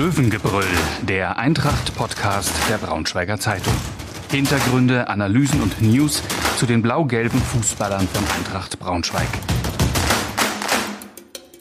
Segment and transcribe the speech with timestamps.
[0.00, 0.64] Löwengebrüll,
[1.02, 3.74] der Eintracht-Podcast der Braunschweiger Zeitung.
[4.30, 6.22] Hintergründe, Analysen und News
[6.56, 9.28] zu den blau-gelben Fußballern von Eintracht Braunschweig.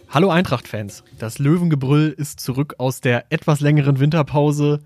[0.08, 4.80] Hallo Eintracht-Fans, das Löwengebrüll ist zurück aus der etwas längeren Winterpause.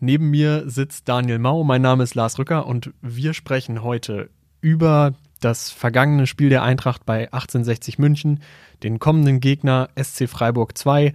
[0.00, 4.30] Neben mir sitzt Daniel Mau, mein Name ist Lars Rücker und wir sprechen heute
[4.60, 8.42] über das vergangene Spiel der Eintracht bei 1860 München,
[8.82, 11.14] den kommenden Gegner SC Freiburg 2,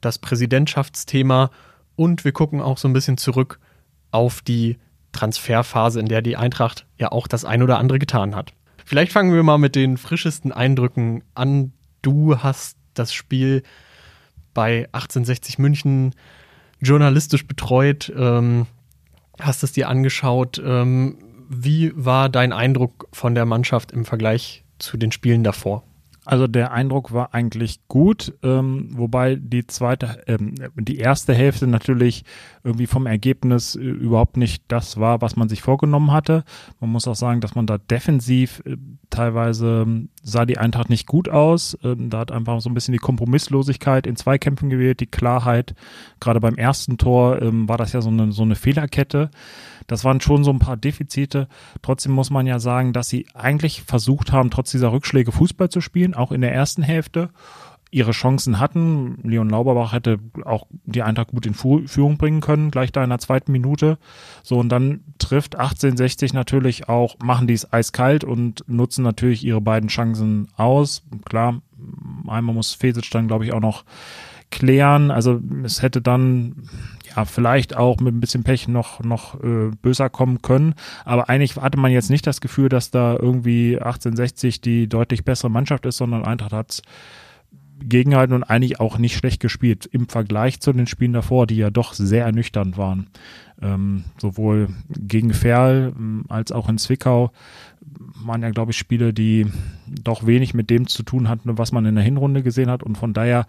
[0.00, 1.50] das Präsidentschaftsthema
[1.96, 3.60] und wir gucken auch so ein bisschen zurück
[4.10, 4.78] auf die
[5.12, 8.52] Transferphase, in der die Eintracht ja auch das ein oder andere getan hat.
[8.84, 11.72] Vielleicht fangen wir mal mit den frischesten Eindrücken an.
[12.02, 13.62] Du hast das Spiel
[14.54, 16.14] bei 1860 München
[16.80, 18.66] journalistisch betreut, ähm,
[19.38, 20.60] hast es dir angeschaut.
[20.64, 25.84] Ähm, wie war dein Eindruck von der Mannschaft im Vergleich zu den Spielen davor?
[26.26, 32.24] Also der Eindruck war eigentlich gut, ähm, wobei die zweite, ähm, die erste Hälfte natürlich
[32.62, 36.44] irgendwie vom Ergebnis äh, überhaupt nicht das war, was man sich vorgenommen hatte.
[36.78, 38.76] Man muss auch sagen, dass man da defensiv äh,
[39.08, 39.86] teilweise
[40.22, 41.78] sah die Eintracht nicht gut aus.
[41.82, 45.74] Ähm, da hat einfach so ein bisschen die Kompromisslosigkeit in Zweikämpfen gewählt, die Klarheit.
[46.20, 49.30] Gerade beim ersten Tor ähm, war das ja so eine, so eine Fehlerkette.
[49.86, 51.48] Das waren schon so ein paar Defizite.
[51.82, 55.80] Trotzdem muss man ja sagen, dass sie eigentlich versucht haben, trotz dieser Rückschläge Fußball zu
[55.80, 57.30] spielen, auch in der ersten Hälfte
[57.90, 59.18] ihre Chancen hatten.
[59.22, 63.18] Leon Lauberbach hätte auch die Eintracht gut in Führung bringen können, gleich da in der
[63.18, 63.98] zweiten Minute.
[64.42, 69.60] So, und dann trifft 1860 natürlich auch, machen die es eiskalt und nutzen natürlich ihre
[69.60, 71.02] beiden Chancen aus.
[71.24, 71.62] Klar,
[72.26, 73.84] einmal muss Fesic dann, glaube ich, auch noch
[74.50, 75.10] klären.
[75.10, 76.68] Also es hätte dann
[77.14, 80.74] ja vielleicht auch mit ein bisschen Pech noch noch äh, böser kommen können.
[81.04, 85.50] Aber eigentlich hatte man jetzt nicht das Gefühl, dass da irgendwie 1860 die deutlich bessere
[85.50, 86.82] Mannschaft ist, sondern Eintracht hat
[87.82, 91.70] gegengehalten und eigentlich auch nicht schlecht gespielt im Vergleich zu den Spielen davor, die ja
[91.70, 93.08] doch sehr ernüchternd waren.
[93.62, 97.32] Ähm, sowohl gegen Ferl ähm, als auch in Zwickau
[98.24, 99.46] waren ja, glaube ich, Spiele, die
[99.86, 102.82] doch wenig mit dem zu tun hatten, was man in der Hinrunde gesehen hat.
[102.82, 103.46] Und von daher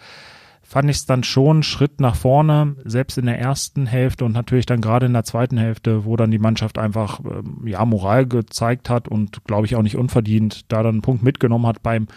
[0.64, 4.31] fand ich es dann schon einen Schritt nach vorne, selbst in der ersten Hälfte und
[4.31, 8.25] natürlich dann gerade in der zweiten Hälfte, wo dann die Mannschaft einfach ähm, ja Moral
[8.25, 12.08] gezeigt hat und glaube ich auch nicht unverdient da dann einen Punkt mitgenommen hat beim,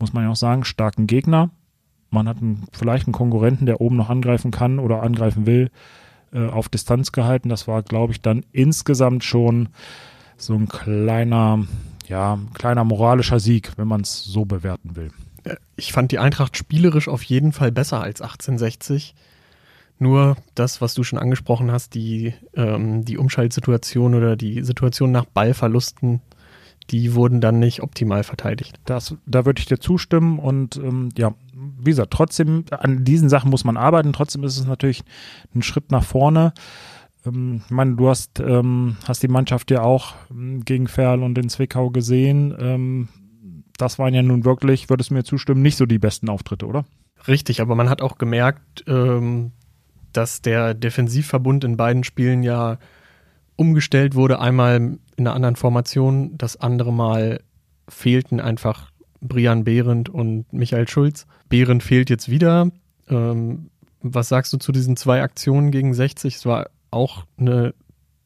[0.00, 1.50] muss man ja auch sagen, starken Gegner.
[2.10, 5.70] Man hat einen, vielleicht einen Konkurrenten, der oben noch angreifen kann oder angreifen will,
[6.32, 7.48] äh, auf Distanz gehalten.
[7.48, 9.68] Das war, glaube ich, dann insgesamt schon
[10.36, 11.64] so ein kleiner,
[12.08, 15.10] ja, kleiner moralischer Sieg, wenn man es so bewerten will
[15.76, 19.14] ich fand die Eintracht spielerisch auf jeden Fall besser als 1860.
[19.98, 25.26] Nur das, was du schon angesprochen hast, die, ähm, die Umschaltsituation oder die Situation nach
[25.26, 26.20] Ballverlusten,
[26.90, 28.80] die wurden dann nicht optimal verteidigt.
[28.84, 33.50] Das, da würde ich dir zustimmen und ähm, ja, wie gesagt, trotzdem, an diesen Sachen
[33.50, 34.12] muss man arbeiten.
[34.12, 35.02] Trotzdem ist es natürlich
[35.54, 36.52] ein Schritt nach vorne.
[37.24, 41.38] Ähm, ich meine, du hast, ähm, hast die Mannschaft ja auch ähm, gegen Ferl und
[41.38, 42.54] in Zwickau gesehen.
[42.58, 43.08] Ähm,
[43.76, 46.84] das waren ja nun wirklich, würdest du mir zustimmen, nicht so die besten Auftritte, oder?
[47.28, 49.52] Richtig, aber man hat auch gemerkt, ähm,
[50.12, 52.78] dass der Defensivverbund in beiden Spielen ja
[53.56, 54.40] umgestellt wurde.
[54.40, 57.42] Einmal in einer anderen Formation, das andere Mal
[57.88, 61.26] fehlten einfach Brian Behrendt und Michael Schulz.
[61.48, 62.70] Behrendt fehlt jetzt wieder.
[63.08, 63.70] Ähm,
[64.02, 66.36] was sagst du zu diesen zwei Aktionen gegen 60?
[66.36, 67.74] Es war auch eine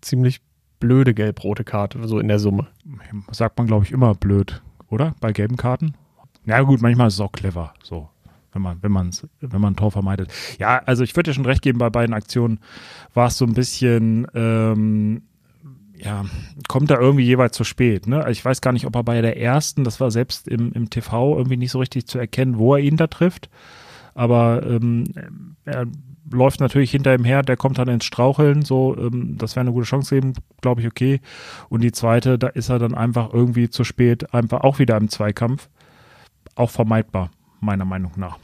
[0.01, 0.41] ziemlich
[0.79, 2.69] blöde gelb-rote Karte, so in der Summe.
[3.33, 5.15] Sagt man, glaube ich, immer blöd oder?
[5.21, 5.95] Bei gelben Karten?
[6.47, 8.09] Ja gut, manchmal ist es auch clever, so,
[8.53, 10.31] wenn man, wenn man wenn man ein Tor vermeidet.
[10.59, 12.61] Ja, also ich würde dir schon recht geben, bei beiden Aktionen
[13.15, 15.23] war es so ein bisschen, ähm,
[16.05, 16.25] ja,
[16.69, 18.07] kommt da irgendwie jeweils zu spät.
[18.07, 18.25] Ne?
[18.31, 21.37] Ich weiß gar nicht, ob er bei der ersten, das war selbst im, im TV
[21.37, 23.49] irgendwie nicht so richtig zu erkennen, wo er ihn da trifft.
[24.15, 25.07] Aber ähm,
[25.65, 25.87] er
[26.31, 29.73] läuft natürlich hinter ihm her, der kommt dann ins Straucheln, so, ähm, das wäre eine
[29.73, 31.21] gute Chance eben, glaube ich, okay.
[31.69, 35.09] Und die zweite, da ist er dann einfach irgendwie zu spät, einfach auch wieder im
[35.09, 35.69] Zweikampf.
[36.55, 38.39] Auch vermeidbar, meiner Meinung nach.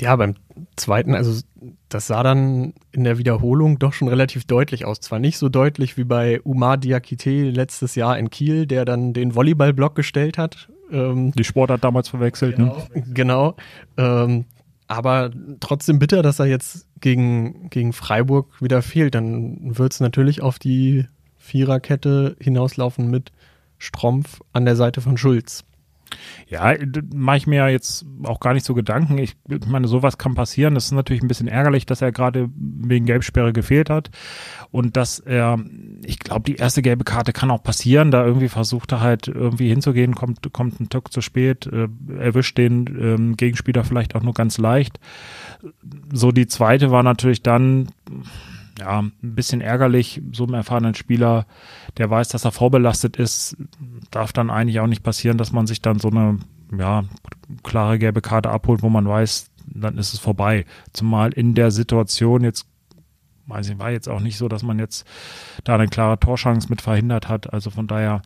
[0.00, 0.34] Ja, beim
[0.76, 1.40] zweiten, also
[1.88, 5.00] das sah dann in der Wiederholung doch schon relativ deutlich aus.
[5.00, 9.34] Zwar nicht so deutlich wie bei Umar Diakite letztes Jahr in Kiel, der dann den
[9.34, 10.68] Volleyballblock gestellt hat.
[10.90, 13.04] Ähm, die Sportart damals verwechselt, genau, ne?
[13.12, 13.56] Genau.
[13.96, 14.44] Ähm,
[14.86, 15.30] aber
[15.60, 19.14] trotzdem bitter, dass er jetzt gegen, gegen Freiburg wieder fehlt.
[19.14, 21.06] Dann wird es natürlich auf die
[21.36, 23.32] Viererkette hinauslaufen mit
[23.78, 25.64] Strumpf an der Seite von Schulz.
[26.48, 26.74] Ja,
[27.14, 29.18] mache ich mir jetzt auch gar nicht so Gedanken.
[29.18, 29.36] Ich
[29.66, 30.74] meine, sowas kann passieren.
[30.74, 34.10] Das ist natürlich ein bisschen ärgerlich, dass er gerade wegen Gelbsperre gefehlt hat
[34.70, 35.58] und dass er,
[36.04, 38.10] ich glaube, die erste gelbe Karte kann auch passieren.
[38.10, 42.58] Da irgendwie versucht er halt irgendwie hinzugehen, kommt, kommt ein Tuck zu spät, äh, erwischt
[42.58, 44.98] den ähm, Gegenspieler vielleicht auch nur ganz leicht.
[46.12, 47.88] so die zweite war natürlich dann,
[48.78, 51.46] ja, ein bisschen ärgerlich, so einem erfahrenen Spieler,
[51.96, 53.56] der weiß, dass er vorbelastet ist,
[54.10, 56.38] darf dann eigentlich auch nicht passieren, dass man sich dann so eine,
[56.76, 57.04] ja,
[57.62, 60.64] klare gelbe Karte abholt, wo man weiß, dann ist es vorbei.
[60.92, 62.66] Zumal in der Situation jetzt
[63.46, 65.06] weiß ich, war jetzt auch nicht so, dass man jetzt
[65.64, 67.52] da eine klare Torschance mit verhindert hat.
[67.52, 68.22] Also von daher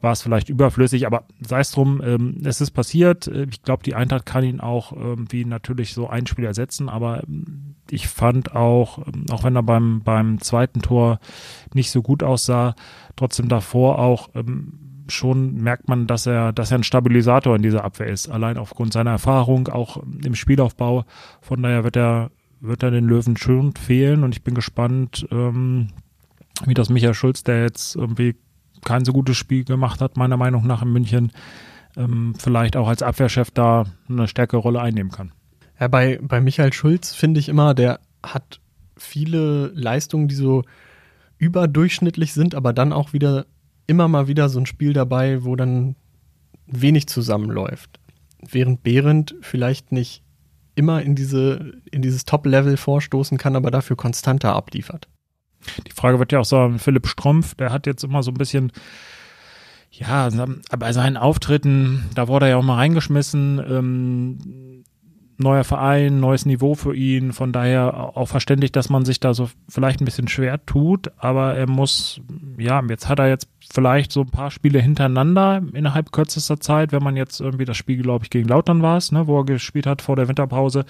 [0.00, 3.26] war es vielleicht überflüssig, aber sei es drum, ähm, es ist passiert.
[3.26, 7.74] Ich glaube, die Eintracht kann ihn auch irgendwie natürlich so ein Spiel ersetzen, aber ähm,
[7.90, 11.18] ich fand auch, ähm, auch wenn er beim, beim zweiten Tor
[11.74, 12.74] nicht so gut aussah,
[13.16, 17.84] trotzdem davor auch ähm, schon merkt man, dass er, dass er ein Stabilisator in dieser
[17.84, 18.28] Abwehr ist.
[18.28, 21.04] Allein aufgrund seiner Erfahrung, auch im Spielaufbau.
[21.40, 25.88] Von daher wird er wird er den Löwen schon fehlen und ich bin gespannt, ähm,
[26.66, 28.36] wie das Michael Schulz, der jetzt irgendwie
[28.84, 31.32] kein so gutes Spiel gemacht hat, meiner Meinung nach in München,
[31.96, 35.32] ähm, vielleicht auch als Abwehrchef da eine stärkere Rolle einnehmen kann.
[35.78, 38.60] Ja, bei, bei Michael Schulz finde ich immer, der hat
[38.96, 40.64] viele Leistungen, die so
[41.38, 43.46] überdurchschnittlich sind, aber dann auch wieder
[43.86, 45.96] immer mal wieder so ein Spiel dabei, wo dann
[46.66, 47.98] wenig zusammenläuft.
[48.46, 50.22] Während Behrendt vielleicht nicht
[50.80, 55.06] immer in, diese, in dieses Top-Level vorstoßen kann, aber dafür konstanter abliefert.
[55.86, 58.72] Die Frage wird ja auch so, Philipp Strumpf, der hat jetzt immer so ein bisschen,
[59.90, 60.28] ja,
[60.78, 64.38] bei seinen Auftritten, da wurde er ja auch mal reingeschmissen, ähm,
[65.40, 67.32] neuer Verein, neues Niveau für ihn.
[67.32, 71.10] Von daher auch verständlich, dass man sich da so vielleicht ein bisschen schwer tut.
[71.16, 72.20] Aber er muss,
[72.58, 77.02] ja, jetzt hat er jetzt vielleicht so ein paar Spiele hintereinander innerhalb kürzester Zeit, wenn
[77.02, 79.86] man jetzt irgendwie das Spiel, glaube ich, gegen Lautern war es, ne, wo er gespielt
[79.86, 80.84] hat vor der Winterpause.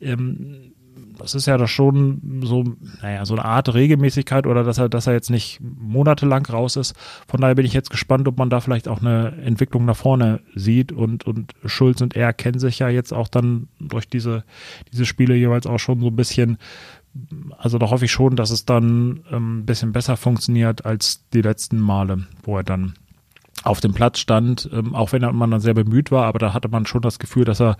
[0.00, 0.72] Ähm,
[1.18, 2.64] das ist ja doch schon so,
[3.02, 6.94] naja, so eine Art Regelmäßigkeit oder dass er, dass er jetzt nicht monatelang raus ist.
[7.28, 10.40] Von daher bin ich jetzt gespannt, ob man da vielleicht auch eine Entwicklung nach vorne
[10.54, 14.44] sieht und, und Schulz und er kennen sich ja jetzt auch dann durch diese,
[14.92, 16.58] diese Spiele jeweils auch schon so ein bisschen.
[17.58, 21.42] Also da hoffe ich schon, dass es dann ähm, ein bisschen besser funktioniert als die
[21.42, 22.94] letzten Male, wo er dann
[23.64, 26.68] auf dem Platz stand, ähm, auch wenn man dann sehr bemüht war, aber da hatte
[26.68, 27.76] man schon das Gefühl, dass er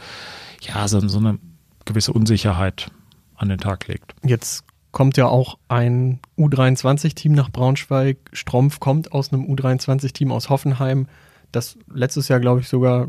[0.60, 1.38] ja so, so eine
[1.84, 2.90] gewisse Unsicherheit
[3.36, 4.14] an den Tag legt.
[4.24, 8.18] Jetzt kommt ja auch ein U23-Team nach Braunschweig.
[8.32, 11.08] Strumpf kommt aus einem U23-Team aus Hoffenheim,
[11.50, 13.08] das letztes Jahr, glaube ich, sogar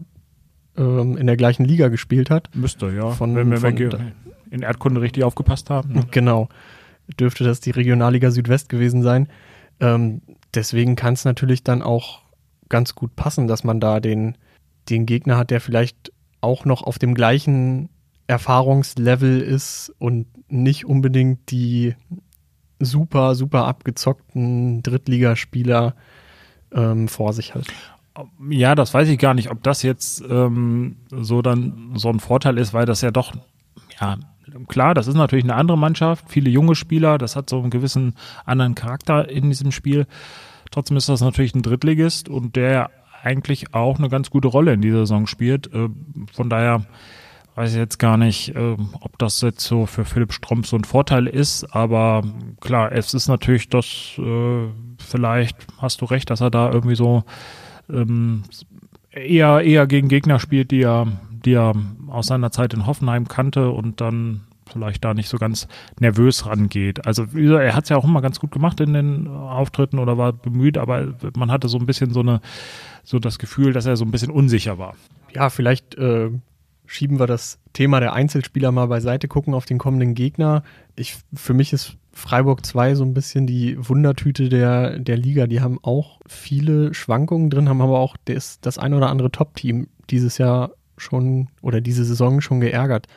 [0.78, 2.50] ähm, in der gleichen Liga gespielt hat.
[2.56, 3.12] Müsste, ja.
[3.12, 3.76] Von, wenn wir von,
[4.54, 6.06] in Erdkunde richtig aufgepasst haben.
[6.12, 6.48] Genau.
[7.20, 9.28] Dürfte das die Regionalliga Südwest gewesen sein.
[9.80, 10.22] Ähm,
[10.54, 12.22] deswegen kann es natürlich dann auch
[12.70, 14.38] ganz gut passen, dass man da den,
[14.90, 17.90] den Gegner hat, der vielleicht auch noch auf dem gleichen
[18.28, 21.96] Erfahrungslevel ist und nicht unbedingt die
[22.80, 25.96] super, super abgezockten Drittligaspieler
[26.74, 27.66] ähm, vor sich hat.
[28.50, 32.58] Ja, das weiß ich gar nicht, ob das jetzt ähm, so dann so ein Vorteil
[32.60, 33.34] ist, weil das ja doch,
[34.00, 34.18] ja,
[34.68, 38.16] klar, das ist natürlich eine andere Mannschaft, viele junge Spieler, das hat so einen gewissen
[38.46, 40.08] anderen Charakter in diesem Spiel.
[40.72, 42.90] Trotzdem ist das natürlich ein Drittligist und der
[43.24, 45.74] eigentlich auch eine ganz gute Rolle in dieser Saison spielt.
[45.74, 45.90] Äh,
[46.34, 46.86] von daher
[47.56, 50.84] weiß ich jetzt gar nicht, äh, ob das jetzt so für Philipp Stromp so ein
[50.84, 52.24] Vorteil ist, aber
[52.60, 53.86] klar, es ist natürlich das,
[54.18, 54.68] äh,
[54.98, 57.24] vielleicht hast du recht, dass er da irgendwie so
[57.90, 58.44] ähm,
[59.12, 61.08] eher, eher gegen Gegner spielt, die er,
[61.46, 61.74] die er
[62.08, 64.42] aus seiner Zeit in Hoffenheim kannte und dann
[64.72, 65.68] vielleicht da nicht so ganz
[66.00, 67.06] nervös rangeht.
[67.06, 70.34] Also er hat es ja auch immer ganz gut gemacht in den Auftritten oder war
[70.34, 72.42] bemüht, aber man hatte so ein bisschen so eine
[73.04, 74.96] so das Gefühl, dass er so ein bisschen unsicher war.
[75.34, 76.30] Ja, vielleicht äh,
[76.86, 80.64] schieben wir das Thema der Einzelspieler mal beiseite, gucken auf den kommenden Gegner.
[80.96, 85.48] Ich, für mich ist Freiburg 2 so ein bisschen die Wundertüte der, der Liga.
[85.48, 89.88] Die haben auch viele Schwankungen drin, haben aber auch das, das ein oder andere Top-Team
[90.10, 93.08] dieses Jahr schon oder diese Saison schon geärgert.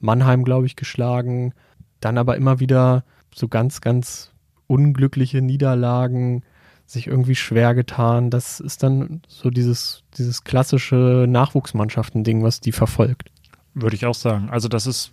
[0.00, 1.52] Mannheim, glaube ich, geschlagen.
[2.00, 4.32] Dann aber immer wieder so ganz, ganz
[4.66, 6.42] unglückliche Niederlagen
[6.86, 8.30] sich irgendwie schwer getan.
[8.30, 13.30] Das ist dann so dieses, dieses klassische Nachwuchsmannschaften-Ding, was die verfolgt.
[13.74, 14.50] Würde ich auch sagen.
[14.50, 15.12] Also das ist,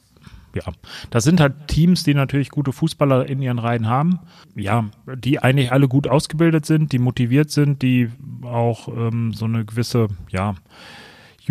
[0.54, 0.64] ja,
[1.10, 4.20] das sind halt Teams, die natürlich gute Fußballer in ihren Reihen haben.
[4.56, 4.86] Ja,
[5.16, 8.10] die eigentlich alle gut ausgebildet sind, die motiviert sind, die
[8.44, 10.56] auch ähm, so eine gewisse, ja,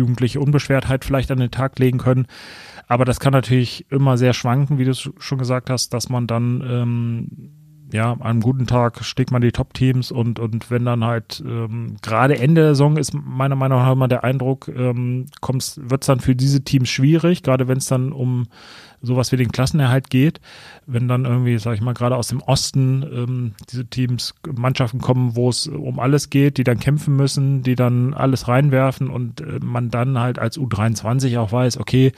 [0.01, 2.27] jugendliche Unbeschwertheit vielleicht an den Tag legen können.
[2.87, 6.61] Aber das kann natürlich immer sehr schwanken, wie du schon gesagt hast, dass man dann
[6.67, 7.60] ähm,
[7.93, 11.97] ja, an einem guten Tag steckt man die Top-Teams und, und wenn dann halt ähm,
[12.01, 16.19] gerade Ende der Saison ist meiner Meinung nach immer der Eindruck, ähm, wird es dann
[16.19, 18.47] für diese Teams schwierig, gerade wenn es dann um
[19.01, 20.39] sowas wie den Klassenerhalt geht,
[20.85, 25.35] wenn dann irgendwie, sag ich mal, gerade aus dem Osten ähm, diese Teams, Mannschaften kommen,
[25.35, 29.59] wo es um alles geht, die dann kämpfen müssen, die dann alles reinwerfen und äh,
[29.61, 32.11] man dann halt als U23 auch weiß, okay,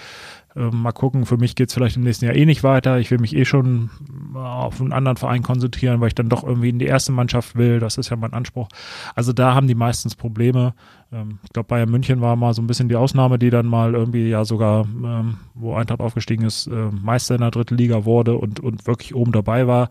[0.55, 2.99] äh, mal gucken, für mich geht es vielleicht im nächsten Jahr eh nicht weiter.
[2.99, 3.89] Ich will mich eh schon
[4.33, 7.79] auf einen anderen Verein konzentrieren, weil ich dann doch irgendwie in die erste Mannschaft will.
[7.79, 8.67] Das ist ja mein Anspruch.
[9.15, 10.73] Also da haben die meistens Probleme.
[11.13, 13.93] Ähm, ich glaube, Bayern München war mal so ein bisschen die Ausnahme, die dann mal
[13.93, 18.35] irgendwie ja sogar, ähm, wo Eintracht aufgestiegen ist, äh, Meister in der dritten Liga wurde
[18.35, 19.89] und, und wirklich oben dabei war.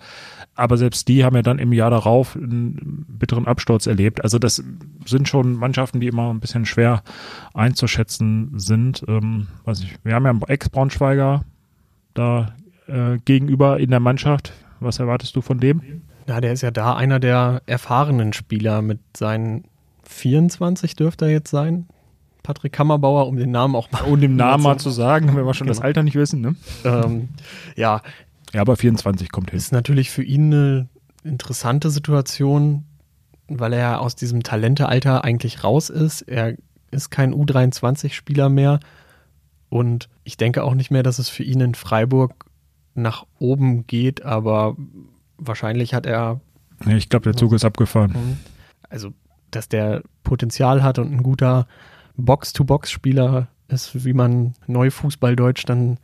[0.55, 4.23] Aber selbst die haben ja dann im Jahr darauf einen bitteren Absturz erlebt.
[4.23, 4.63] Also das
[5.07, 7.03] sind schon Mannschaften, die immer ein bisschen schwer
[7.55, 9.05] einzuschätzen sind.
[9.09, 11.45] Ähm, weiß ich, wir haben ja einen Ex-Braunschweiger
[12.15, 12.55] da
[12.87, 14.53] äh, gegenüber in der Mannschaft.
[14.81, 16.03] Was erwartest du von dem?
[16.27, 19.65] Ja, der ist ja da einer der erfahrenen Spieler mit seinen
[20.13, 21.87] 24 dürfte er jetzt sein.
[22.43, 24.03] Patrick Kammerbauer, um den Namen auch mal.
[24.03, 25.77] Um den Namen mal zu sagen, wenn wir schon genau.
[25.77, 26.57] das Alter nicht wissen, ne?
[26.85, 27.29] Ähm,
[27.77, 28.03] ja.
[28.53, 29.59] Ja, aber 24 kommt hin.
[29.59, 30.89] Ist natürlich für ihn eine
[31.25, 32.85] interessante Situation,
[33.49, 36.23] weil er aus diesem Talentealter eigentlich raus ist.
[36.23, 36.57] Er
[36.91, 38.81] ist kein U23-Spieler mehr.
[39.69, 42.47] Und ich denke auch nicht mehr, dass es für ihn in Freiburg
[42.95, 44.77] nach oben geht, aber
[45.39, 46.41] wahrscheinlich hat er.
[46.87, 48.39] ich glaube, der Zug ist abgefahren.
[48.91, 49.15] Also
[49.53, 51.67] dass der Potenzial hat und ein guter
[52.17, 55.99] Box-to-Box-Spieler ist, wie man Neufußballdeutsch dann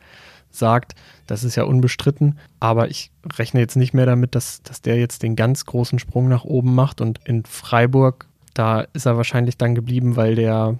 [0.50, 0.94] sagt,
[1.26, 2.38] das ist ja unbestritten.
[2.60, 6.28] Aber ich rechne jetzt nicht mehr damit, dass, dass der jetzt den ganz großen Sprung
[6.28, 7.00] nach oben macht.
[7.00, 10.78] Und in Freiburg, da ist er wahrscheinlich dann geblieben, weil der,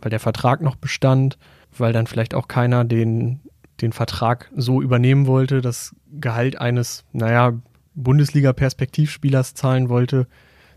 [0.00, 1.38] weil der Vertrag noch bestand,
[1.76, 3.40] weil dann vielleicht auch keiner den,
[3.80, 7.54] den Vertrag so übernehmen wollte, das Gehalt eines, naja,
[7.94, 10.26] Bundesliga-Perspektivspielers zahlen wollte,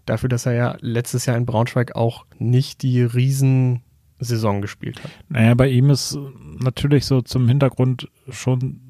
[0.06, 5.12] dafür, dass er ja letztes Jahr in Braunschweig auch nicht die Riesensaison gespielt hat.
[5.30, 6.18] Naja, bei ihm ist
[6.60, 8.82] natürlich so zum Hintergrund schon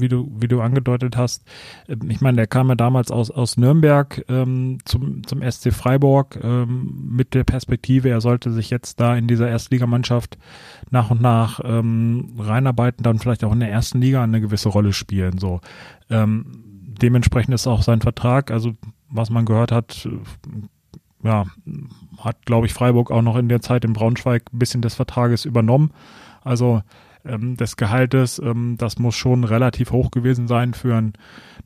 [0.00, 1.44] wie du, wie du angedeutet hast.
[1.88, 6.38] Ähm, ich meine, der kam ja damals aus, aus Nürnberg ähm, zum, zum SC Freiburg
[6.42, 10.38] ähm, mit der Perspektive, er sollte sich jetzt da in dieser Erstligamannschaft
[10.90, 14.92] nach und nach ähm, reinarbeiten, dann vielleicht auch in der ersten Liga eine gewisse Rolle
[14.92, 15.38] spielen.
[15.38, 15.60] So.
[16.08, 16.46] Ähm,
[17.02, 18.72] dementsprechend ist auch sein Vertrag, also
[19.10, 20.08] was man gehört hat,
[21.22, 21.44] ja,
[22.18, 25.44] hat, glaube ich, Freiburg auch noch in der Zeit in Braunschweig ein bisschen des Vertrages
[25.44, 25.92] übernommen.
[26.42, 26.82] Also
[27.24, 31.12] ähm, des Gehaltes, ähm, das muss schon relativ hoch gewesen sein für einen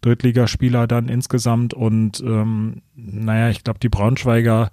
[0.00, 1.74] Drittligaspieler dann insgesamt.
[1.74, 4.70] Und ähm, naja, ich glaube, die Braunschweiger,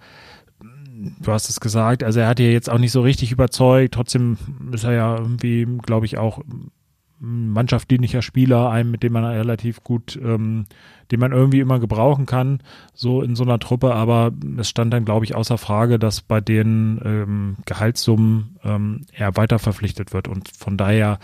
[0.59, 3.93] du hast es gesagt, also er hat ja jetzt auch nicht so richtig überzeugt.
[3.93, 4.37] Trotzdem
[4.71, 6.41] ist er ja irgendwie, glaube ich, auch
[7.21, 10.65] mannschaftsdienlicher Spieler, einem, mit dem man relativ gut, ähm,
[11.11, 12.61] den man irgendwie immer gebrauchen kann,
[12.93, 13.93] so in so einer Truppe.
[13.93, 19.35] Aber es stand dann, glaube ich, außer Frage, dass bei den ähm, Gehaltssummen ähm, er
[19.37, 20.27] weiter verpflichtet wird.
[20.27, 21.19] Und von daher,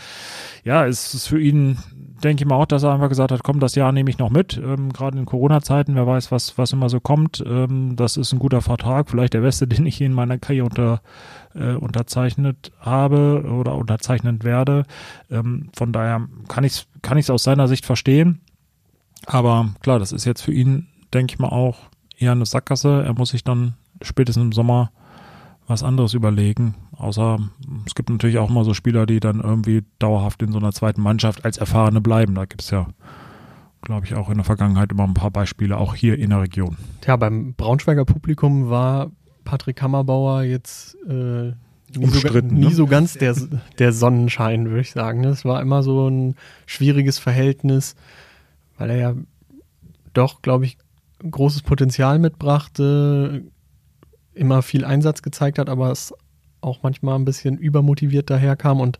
[0.63, 1.79] ja, ist es für ihn
[2.23, 4.29] denke ich mal auch, dass er einfach gesagt hat, komm, das Jahr nehme ich noch
[4.29, 4.57] mit.
[4.57, 7.43] Ähm, Gerade in Corona-Zeiten, wer weiß, was, was immer so kommt.
[7.45, 11.01] Ähm, das ist ein guter Vertrag, vielleicht der beste, den ich in meiner Karriere unter,
[11.55, 14.83] äh, unterzeichnet habe oder unterzeichnen werde.
[15.29, 18.41] Ähm, von daher kann ich es kann ich's aus seiner Sicht verstehen.
[19.25, 21.77] Aber klar, das ist jetzt für ihn, denke ich mal, auch
[22.17, 23.03] eher eine Sackgasse.
[23.05, 24.91] Er muss sich dann spätestens im Sommer
[25.67, 26.75] was anderes überlegen.
[26.95, 27.39] Außer
[27.85, 31.01] es gibt natürlich auch mal so Spieler, die dann irgendwie dauerhaft in so einer zweiten
[31.01, 32.35] Mannschaft als Erfahrene bleiben.
[32.35, 32.87] Da gibt es ja,
[33.81, 36.77] glaube ich, auch in der Vergangenheit immer ein paar Beispiele, auch hier in der Region.
[37.05, 39.11] Ja, beim Braunschweiger Publikum war
[39.43, 41.51] Patrick Hammerbauer jetzt äh,
[41.95, 42.71] nie, so, nie ne?
[42.71, 43.35] so ganz der,
[43.77, 45.23] der Sonnenschein, würde ich sagen.
[45.25, 47.95] Es war immer so ein schwieriges Verhältnis,
[48.77, 49.15] weil er ja
[50.13, 50.77] doch, glaube ich,
[51.29, 53.43] großes Potenzial mitbrachte,
[54.37, 56.13] immer viel Einsatz gezeigt hat, aber es
[56.61, 58.99] auch manchmal ein bisschen übermotiviert daherkam und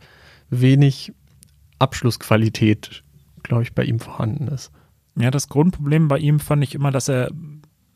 [0.50, 1.14] wenig
[1.80, 3.04] Abschlussqualität,
[3.44, 4.72] glaube ich, bei ihm vorhanden ist.
[5.16, 7.32] Ja, das Grundproblem bei ihm fand ich immer, dass er,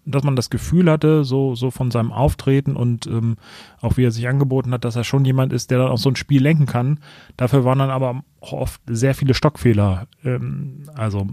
[0.05, 3.37] dass man das Gefühl hatte, so, so von seinem Auftreten und ähm,
[3.79, 6.09] auch wie er sich angeboten hat, dass er schon jemand ist, der dann auch so
[6.09, 6.99] ein Spiel lenken kann.
[7.37, 11.27] Dafür waren dann aber auch oft sehr viele Stockfehler, ähm, also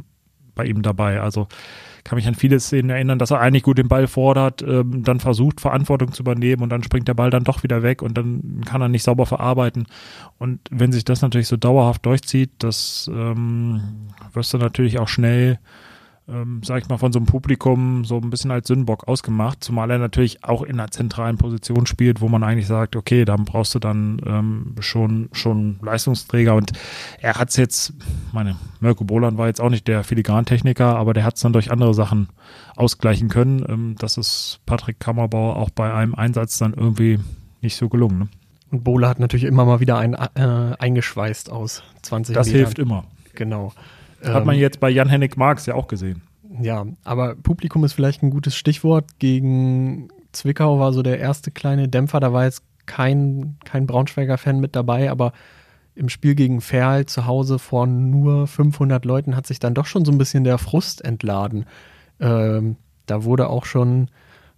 [0.59, 1.23] bei ihm dabei.
[1.23, 1.49] Also
[2.05, 5.21] kann mich an viele Szenen erinnern, dass er eigentlich gut den Ball fordert, ähm, dann
[5.21, 8.63] versucht, Verantwortung zu übernehmen und dann springt der Ball dann doch wieder weg und dann
[8.65, 9.87] kann er nicht sauber verarbeiten.
[10.39, 13.81] Und wenn sich das natürlich so dauerhaft durchzieht, das ähm,
[14.33, 15.59] wirst du natürlich auch schnell
[16.29, 19.91] ähm, sag ich mal, von so einem Publikum so ein bisschen als Sündenbock ausgemacht, zumal
[19.91, 23.75] er natürlich auch in einer zentralen Position spielt, wo man eigentlich sagt, okay, dann brauchst
[23.75, 26.73] du dann ähm, schon, schon Leistungsträger und
[27.21, 27.95] er hat es jetzt,
[28.33, 31.71] meine, Mirko Boland war jetzt auch nicht der Filigrantechniker, aber der hat es dann durch
[31.71, 32.29] andere Sachen
[32.77, 33.65] ausgleichen können.
[33.69, 37.19] Ähm, das ist Patrick Kammerbauer auch bei einem Einsatz dann irgendwie
[37.61, 38.19] nicht so gelungen.
[38.19, 38.29] Ne?
[38.71, 42.61] Und Bohle hat natürlich immer mal wieder einen äh, eingeschweißt aus 20 Das Metern.
[42.61, 43.05] hilft immer.
[43.35, 43.73] Genau.
[44.23, 46.23] Hat man ähm, jetzt bei Jan-Henrik Marx ja auch gesehen.
[46.61, 49.19] Ja, aber Publikum ist vielleicht ein gutes Stichwort.
[49.19, 52.21] Gegen Zwickau war so der erste kleine Dämpfer.
[52.21, 55.33] Da war jetzt kein, kein Braunschweiger-Fan mit dabei, aber
[55.95, 60.05] im Spiel gegen Ferl zu Hause vor nur 500 Leuten hat sich dann doch schon
[60.05, 61.67] so ein bisschen der Frust entladen.
[62.21, 64.09] Ähm, da wurde auch schon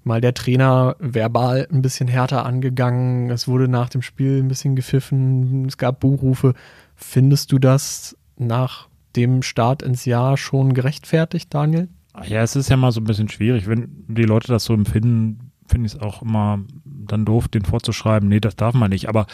[0.05, 3.31] mal der Trainer verbal ein bisschen härter angegangen.
[3.31, 5.67] Es wurde nach dem Spiel ein bisschen gepfiffen.
[5.67, 6.55] Es gab Buchrufe.
[6.95, 11.89] Findest du das nach dem Start ins Jahr schon gerechtfertigt, Daniel?
[12.27, 13.69] Ja, es ist ja mal so ein bisschen schwierig.
[13.69, 18.29] Wenn die Leute das so empfinden, finde ich es auch immer dann doof, den vorzuschreiben.
[18.29, 19.09] Nee, das darf man nicht.
[19.09, 19.27] Aber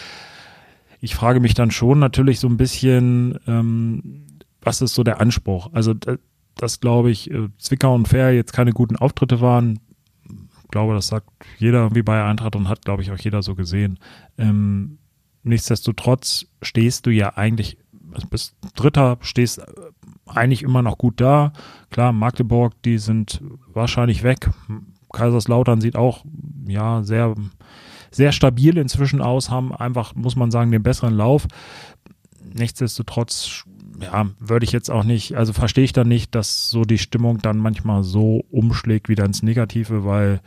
[1.00, 4.26] ich frage mich dann schon natürlich so ein bisschen, ähm,
[4.60, 5.70] was ist so der Anspruch?
[5.72, 6.18] Also, das,
[6.54, 9.80] das glaube ich, äh, Zwickau und Fair jetzt keine guten Auftritte waren.
[10.62, 11.28] Ich glaube, das sagt
[11.58, 13.98] jeder irgendwie bei Eintracht und hat, glaube ich, auch jeder so gesehen.
[14.36, 14.98] Ähm,
[15.42, 17.78] nichtsdestotrotz stehst du ja eigentlich,
[18.16, 19.60] also bist Dritter, stehst
[20.26, 21.52] eigentlich immer noch gut da.
[21.90, 23.42] Klar, Magdeburg, die sind
[23.72, 24.50] wahrscheinlich weg.
[25.12, 26.24] Kaiserslautern sieht auch,
[26.66, 27.34] ja, sehr,
[28.10, 31.46] sehr stabil inzwischen aus, haben einfach, muss man sagen, den besseren Lauf.
[32.54, 33.64] Nichtsdestotrotz,
[34.00, 37.38] ja, würde ich jetzt auch nicht, also verstehe ich dann nicht, dass so die Stimmung
[37.38, 40.40] dann manchmal so umschlägt wieder ins Negative, weil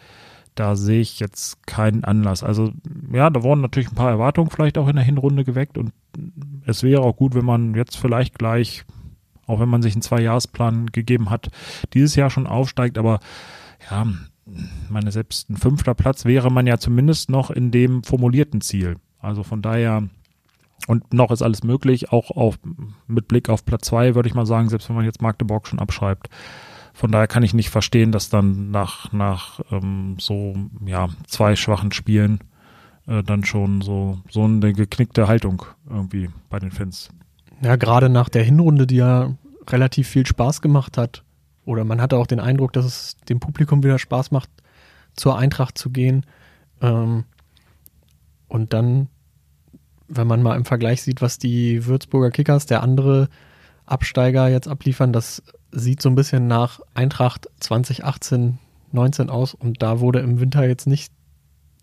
[0.59, 2.43] da sehe ich jetzt keinen Anlass.
[2.43, 2.73] Also
[3.13, 5.93] ja, da wurden natürlich ein paar Erwartungen vielleicht auch in der Hinrunde geweckt und
[6.65, 8.83] es wäre auch gut, wenn man jetzt vielleicht gleich,
[9.47, 11.47] auch wenn man sich einen Zwei-Jahres-Plan gegeben hat,
[11.93, 13.21] dieses Jahr schon aufsteigt, aber
[13.89, 14.05] ja,
[14.89, 18.97] meine selbst ein fünfter Platz wäre man ja zumindest noch in dem formulierten Ziel.
[19.19, 20.09] Also von daher
[20.87, 22.59] und noch ist alles möglich, auch auf,
[23.07, 25.79] mit Blick auf Platz zwei würde ich mal sagen, selbst wenn man jetzt Magdeburg schon
[25.79, 26.29] abschreibt.
[26.99, 30.53] Von daher kann ich nicht verstehen, dass dann nach, nach ähm, so
[30.85, 32.41] ja, zwei schwachen Spielen
[33.07, 37.07] äh, dann schon so, so eine geknickte Haltung irgendwie bei den Fans.
[37.61, 39.33] Ja, gerade nach der Hinrunde, die ja
[39.69, 41.23] relativ viel Spaß gemacht hat,
[41.63, 44.49] oder man hatte auch den Eindruck, dass es dem Publikum wieder Spaß macht,
[45.13, 46.25] zur Eintracht zu gehen.
[46.81, 47.23] Ähm,
[48.49, 49.07] und dann,
[50.09, 53.29] wenn man mal im Vergleich sieht, was die Würzburger Kickers, der andere
[53.89, 58.59] Absteiger jetzt abliefern, das sieht so ein bisschen nach Eintracht 2018,
[58.91, 61.11] 19 aus und da wurde im Winter jetzt nicht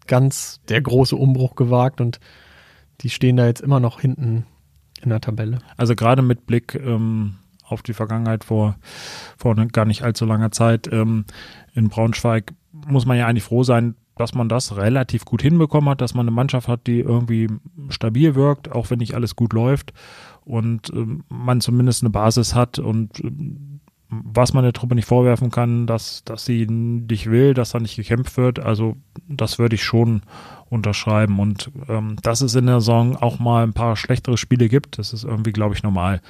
[0.07, 2.21] ganz der große Umbruch gewagt und
[3.01, 4.47] die stehen da jetzt immer noch hinten
[5.03, 5.59] in der Tabelle.
[5.77, 8.77] Also gerade mit Blick ähm, auf die Vergangenheit vor,
[9.37, 10.90] vor gar nicht allzu langer Zeit.
[10.92, 11.25] Ähm,
[11.75, 16.01] in Braunschweig muss man ja eigentlich froh sein, dass man das relativ gut hinbekommen hat,
[16.01, 17.49] dass man eine Mannschaft hat, die irgendwie
[17.90, 19.92] stabil wirkt, auch wenn nicht alles gut läuft
[20.47, 25.51] und ähm, man zumindest eine Basis hat und ähm, was man der Truppe nicht vorwerfen
[25.51, 28.61] kann, dass, dass sie nicht will, dass da nicht gekämpft wird.
[28.61, 28.97] Also
[29.29, 30.23] das würde ich schon
[30.69, 31.41] unterschreiben.
[31.41, 35.13] Und ähm, dass es in der Saison auch mal ein paar schlechtere Spiele gibt, das
[35.13, 36.21] ist irgendwie, glaube ich, normal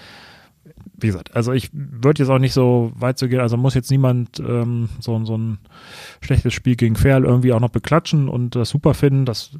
[0.94, 3.90] wie gesagt, also ich würde jetzt auch nicht so weit zu gehen, also muss jetzt
[3.90, 5.58] niemand ähm, so, so ein
[6.20, 9.50] schlechtes Spiel gegen Ferl irgendwie auch noch beklatschen und das super finden, dass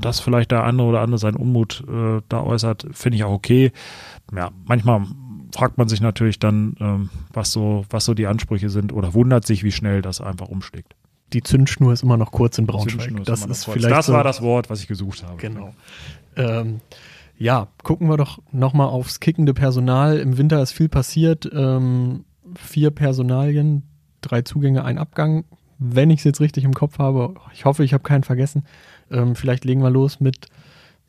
[0.00, 3.72] das vielleicht der andere oder andere seinen Unmut äh, da äußert, finde ich auch okay.
[4.34, 5.06] Ja, manchmal
[5.54, 9.46] fragt man sich natürlich dann, ähm, was so, was so die Ansprüche sind oder wundert
[9.46, 10.94] sich, wie schnell das einfach umschlägt.
[11.32, 13.18] Die Zündschnur ist immer noch kurz in Braunschweig.
[13.18, 15.36] Ist das ist vielleicht das so, war das Wort, was ich gesucht habe.
[15.36, 15.74] Genau.
[16.36, 16.80] Ähm,
[17.40, 20.18] ja, gucken wir doch nochmal aufs kickende Personal.
[20.18, 21.50] Im Winter ist viel passiert.
[21.50, 23.82] Ähm, vier Personalien,
[24.20, 25.44] drei Zugänge, ein Abgang.
[25.78, 28.64] Wenn ich es jetzt richtig im Kopf habe, ich hoffe, ich habe keinen vergessen.
[29.10, 30.48] Ähm, vielleicht legen wir los mit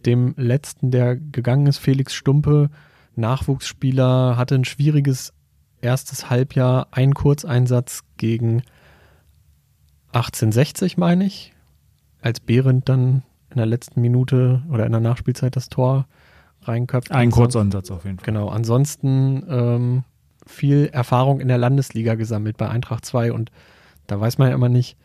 [0.05, 2.69] dem letzten, der gegangen ist, Felix Stumpe.
[3.17, 5.33] Nachwuchsspieler, hatte ein schwieriges
[5.81, 8.63] erstes Halbjahr, ein Kurzeinsatz gegen
[10.13, 11.53] 1860, meine ich,
[12.21, 16.07] als Behrendt dann in der letzten Minute oder in der Nachspielzeit das Tor
[16.63, 17.11] reinköpft.
[17.11, 18.25] Ein Kurzansatz auf jeden Fall.
[18.25, 20.03] Genau, ansonsten ähm,
[20.45, 23.51] viel Erfahrung in der Landesliga gesammelt bei Eintracht 2 und
[24.07, 24.97] da weiß man ja immer nicht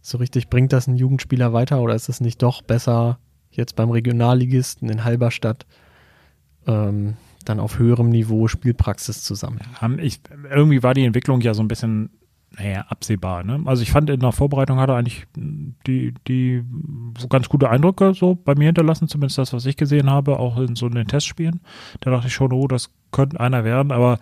[0.00, 3.18] so richtig, bringt das ein Jugendspieler weiter oder ist es nicht doch besser,
[3.50, 5.66] jetzt beim Regionalligisten in Halberstadt
[6.66, 9.66] ähm, dann auf höherem Niveau Spielpraxis zu sammeln?
[10.00, 12.10] Ich, irgendwie war die Entwicklung ja so ein bisschen
[12.56, 13.44] naja, absehbar.
[13.44, 13.60] Ne?
[13.64, 16.62] Also ich fand in der Vorbereitung hat er eigentlich die, die
[17.28, 20.76] ganz gute Eindrücke so bei mir hinterlassen, zumindest das, was ich gesehen habe, auch in
[20.76, 21.60] so den Testspielen.
[22.00, 23.92] Da dachte ich schon, oh, das könnte einer werden.
[23.92, 24.18] Aber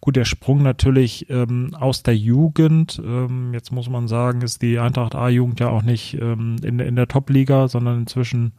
[0.00, 4.78] gut, der Sprung natürlich ähm, aus der Jugend, ähm, jetzt muss man sagen, ist die
[4.78, 8.52] Eintracht A-Jugend ja auch nicht ähm, in, in der Top-Liga, sondern inzwischen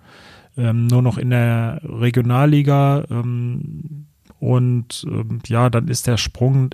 [0.58, 3.06] ähm, nur noch in der Regionalliga.
[3.10, 4.08] Ähm,
[4.40, 6.70] und ähm, ja, dann ist der Sprung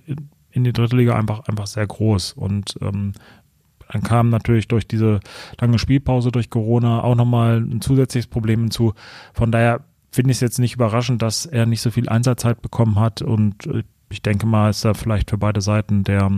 [0.52, 2.34] in die dritte Liga einfach, einfach sehr groß.
[2.34, 3.14] Und ähm,
[3.92, 5.20] dann kam natürlich durch diese
[5.60, 8.94] lange Spielpause durch Corona auch nochmal ein zusätzliches Problem hinzu.
[9.34, 13.00] Von daher finde ich es jetzt nicht überraschend, dass er nicht so viel Einsatzzeit bekommen
[13.00, 13.22] hat.
[13.22, 16.32] Und äh, ich denke mal, ist da vielleicht für beide Seiten der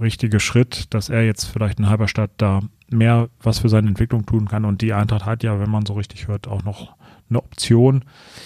[0.00, 4.48] richtige Schritt, dass er jetzt vielleicht in Halberstadt da mehr was für seine Entwicklung tun
[4.48, 4.64] kann.
[4.64, 6.94] Und die Eintracht hat ja, wenn man so richtig hört, auch noch
[7.28, 8.04] eine Option,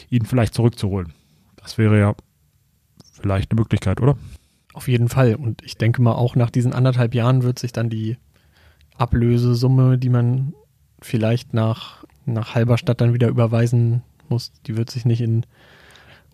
[0.09, 1.13] ihn vielleicht zurückzuholen.
[1.57, 2.15] Das wäre ja
[3.13, 4.17] vielleicht eine Möglichkeit, oder?
[4.73, 5.35] Auf jeden Fall.
[5.35, 8.17] Und ich denke mal, auch nach diesen anderthalb Jahren wird sich dann die
[8.97, 10.55] Ablösesumme, die man
[11.01, 15.45] vielleicht nach, nach Halberstadt dann wieder überweisen muss, die wird sich nicht in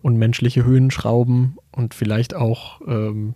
[0.01, 3.33] unmenschliche Höhen schrauben und vielleicht auch, ähm,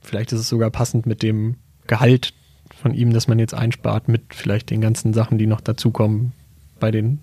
[0.00, 1.56] vielleicht ist es sogar passend mit dem
[1.86, 2.32] Gehalt
[2.74, 6.32] von ihm, das man jetzt einspart, mit vielleicht den ganzen Sachen, die noch dazukommen
[6.78, 7.20] bei den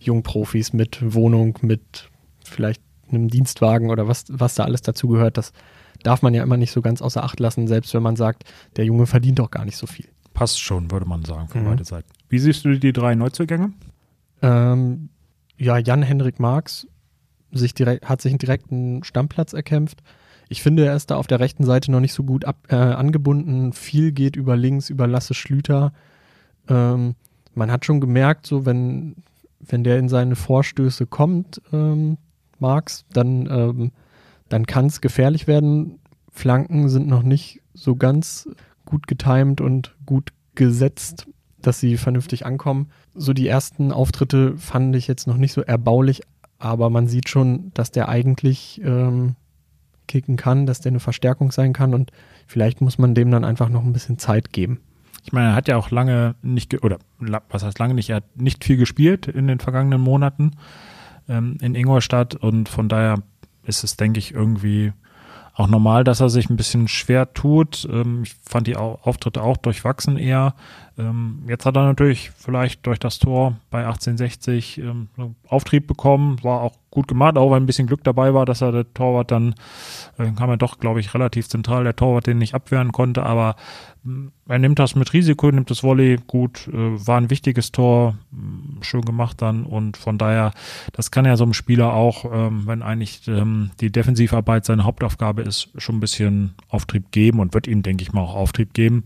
[0.00, 2.10] Jungprofis, mit Wohnung, mit
[2.44, 5.36] vielleicht einem Dienstwagen oder was, was da alles dazugehört.
[5.36, 5.52] Das
[6.02, 8.44] darf man ja immer nicht so ganz außer Acht lassen, selbst wenn man sagt,
[8.76, 10.06] der Junge verdient doch gar nicht so viel.
[10.32, 11.66] Passt schon, würde man sagen, für mhm.
[11.66, 12.08] beide Seiten.
[12.28, 13.72] Wie siehst du die drei Neuzugänge?
[14.42, 15.08] Ähm,
[15.56, 16.86] ja, Jan-Henrik Marx
[17.52, 20.02] sich direkt, hat sich einen direkten Stammplatz erkämpft.
[20.48, 22.74] Ich finde, er ist da auf der rechten Seite noch nicht so gut ab, äh,
[22.74, 23.72] angebunden.
[23.72, 25.92] Viel geht über links, über Lasse Schlüter.
[26.68, 27.14] Ähm,
[27.54, 29.16] man hat schon gemerkt, so wenn,
[29.60, 32.18] wenn der in seine Vorstöße kommt, ähm,
[32.60, 33.92] Marx, dann, ähm,
[34.48, 35.98] dann kann es gefährlich werden.
[36.30, 38.48] Flanken sind noch nicht so ganz
[38.84, 41.26] gut getimt und gut gesetzt,
[41.60, 42.90] dass sie vernünftig ankommen.
[43.14, 46.22] So die ersten Auftritte fand ich jetzt noch nicht so erbaulich,
[46.58, 49.36] aber man sieht schon, dass der eigentlich ähm,
[50.06, 52.10] kicken kann, dass der eine Verstärkung sein kann und
[52.46, 54.80] vielleicht muss man dem dann einfach noch ein bisschen Zeit geben.
[55.24, 56.98] Ich meine, er hat ja auch lange nicht, oder
[57.48, 60.52] was heißt lange nicht, er hat nicht viel gespielt in den vergangenen Monaten
[61.28, 63.22] ähm, in Ingolstadt und von daher
[63.64, 64.92] ist es, denke ich, irgendwie
[65.54, 67.88] auch normal, dass er sich ein bisschen schwer tut.
[67.90, 70.54] Ähm, ich fand die Auftritte auch durchwachsen eher.
[70.98, 75.08] Ähm, jetzt hat er natürlich vielleicht durch das Tor bei 1860 ähm,
[75.46, 78.72] Auftrieb bekommen, war auch gut gemacht, auch weil ein bisschen Glück dabei war, dass er
[78.72, 79.54] der Torwart dann,
[80.18, 83.56] äh, kam er doch, glaube ich, relativ zentral, der Torwart den nicht abwehren konnte, aber
[84.06, 88.16] äh, er nimmt das mit Risiko, nimmt das Volley gut, äh, war ein wichtiges Tor,
[88.32, 90.52] äh, schön gemacht dann und von daher,
[90.92, 95.42] das kann ja so einem Spieler auch, ähm, wenn eigentlich ähm, die Defensivarbeit seine Hauptaufgabe
[95.42, 99.04] ist, schon ein bisschen Auftrieb geben und wird ihm, denke ich mal, auch Auftrieb geben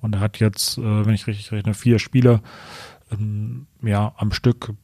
[0.00, 2.40] und er hat jetzt, äh, wenn ich richtig rechne, vier Spiele
[3.12, 4.74] ähm, ja, am Stück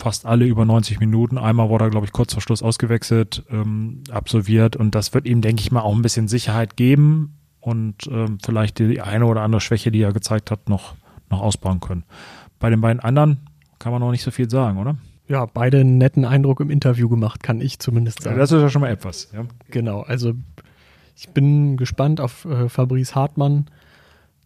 [0.00, 1.38] fast alle über 90 Minuten.
[1.38, 4.76] Einmal wurde er, glaube ich, kurz vor Schluss ausgewechselt, ähm, absolviert.
[4.76, 8.78] Und das wird ihm, denke ich mal, auch ein bisschen Sicherheit geben und ähm, vielleicht
[8.78, 10.94] die eine oder andere Schwäche, die er gezeigt hat, noch,
[11.30, 12.04] noch ausbauen können.
[12.58, 13.38] Bei den beiden anderen
[13.78, 14.96] kann man noch nicht so viel sagen, oder?
[15.28, 18.36] Ja, beide einen netten Eindruck im Interview gemacht, kann ich zumindest sagen.
[18.36, 19.44] Ja, das ist ja schon mal etwas, ja.
[19.70, 20.32] Genau, also
[21.14, 23.66] ich bin gespannt auf äh, Fabrice Hartmann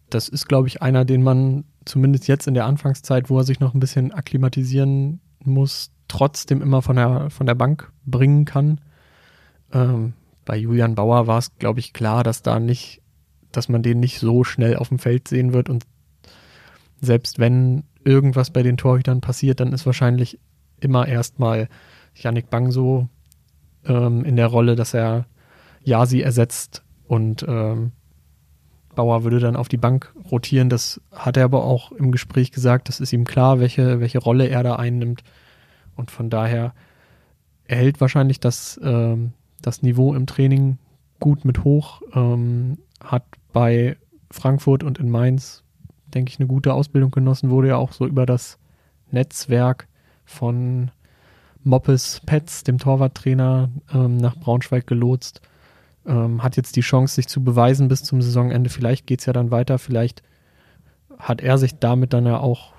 [0.09, 3.59] das ist, glaube ich, einer, den man zumindest jetzt in der Anfangszeit, wo er sich
[3.59, 5.19] noch ein bisschen akklimatisieren
[5.51, 8.81] muss, trotzdem immer von der, von der Bank bringen kann.
[9.71, 10.13] Ähm,
[10.45, 13.01] bei Julian Bauer war es, glaube ich, klar, dass da nicht,
[13.51, 15.85] dass man den nicht so schnell auf dem Feld sehen wird und
[17.01, 20.39] selbst wenn irgendwas bei den Torhütern passiert, dann ist wahrscheinlich
[20.79, 21.67] immer erstmal
[22.13, 23.09] Yannick Bangso
[23.85, 25.25] ähm, in der Rolle, dass er
[25.83, 27.91] Yasi ersetzt und ähm,
[28.95, 30.69] Bauer würde dann auf die Bank rotieren.
[30.69, 32.89] Das hat er aber auch im Gespräch gesagt.
[32.89, 35.23] Das ist ihm klar, welche, welche Rolle er da einnimmt.
[35.95, 36.73] Und von daher
[37.65, 40.77] erhält wahrscheinlich das, ähm, das Niveau im Training
[41.19, 42.01] gut mit hoch.
[42.13, 43.97] Ähm, hat bei
[44.31, 45.63] Frankfurt und in Mainz,
[46.13, 47.49] denke ich, eine gute Ausbildung genossen.
[47.49, 48.57] Wurde ja auch so über das
[49.11, 49.87] Netzwerk
[50.25, 50.91] von
[51.63, 55.41] Moppes Petz, dem Torwarttrainer, ähm, nach Braunschweig gelotst
[56.05, 58.69] ähm, hat jetzt die Chance, sich zu beweisen bis zum Saisonende.
[58.69, 60.23] Vielleicht geht es ja dann weiter, vielleicht
[61.17, 62.73] hat er sich damit dann ja auch